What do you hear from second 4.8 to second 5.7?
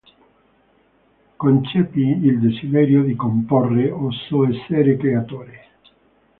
creatore.